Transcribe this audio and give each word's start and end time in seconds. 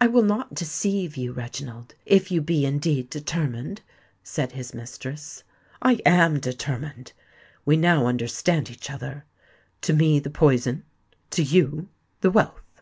"I 0.00 0.06
will 0.06 0.22
not 0.22 0.54
deceive 0.54 1.16
you, 1.16 1.32
Reginald—if 1.32 2.30
you 2.30 2.40
be 2.40 2.64
indeed 2.64 3.10
determined," 3.10 3.80
said 4.22 4.52
his 4.52 4.72
mistress. 4.72 5.42
"I 5.82 5.94
am 6.06 6.38
determined. 6.38 7.12
We 7.64 7.76
now 7.76 8.06
understand 8.06 8.70
each 8.70 8.90
other: 8.92 9.24
to 9.80 9.92
me 9.92 10.20
the 10.20 10.30
poison—to 10.30 11.42
you 11.42 11.88
the 12.20 12.30
wealth." 12.30 12.80